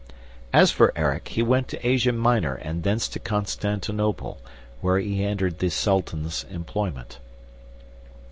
As 0.51 0.71
for 0.71 0.91
Erik, 0.95 1.27
he 1.27 1.43
went 1.43 1.67
to 1.67 1.87
Asia 1.87 2.11
Minor 2.11 2.55
and 2.55 2.81
thence 2.81 3.07
to 3.09 3.19
Constantinople, 3.19 4.41
where 4.79 4.97
he 4.97 5.23
entered 5.23 5.59
the 5.59 5.69
Sultan's 5.69 6.43
employment. 6.49 7.19